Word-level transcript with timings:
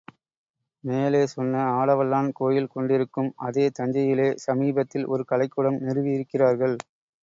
மேலே 0.83 1.19
சொன்ன 1.25 1.65
ஆடவல்லான் 1.73 2.31
கோயில் 2.31 2.71
கொண்டிருக்கும் 2.71 3.31
அதே 3.47 3.67
தஞ்சையிலே 3.79 4.29
சமீபத்தில் 4.47 5.05
ஒரு 5.05 5.25
கலைக்கூடம் 5.31 5.81
நிறுவியிருக்கிறார்கள். 5.87 6.75